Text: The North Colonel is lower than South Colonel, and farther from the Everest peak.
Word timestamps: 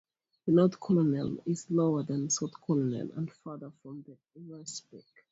The 0.47 0.51
North 0.53 0.79
Colonel 0.79 1.43
is 1.45 1.69
lower 1.69 2.01
than 2.01 2.31
South 2.31 2.53
Colonel, 2.65 3.11
and 3.11 3.31
farther 3.31 3.69
from 3.83 4.01
the 4.07 4.17
Everest 4.35 4.89
peak. 4.89 5.05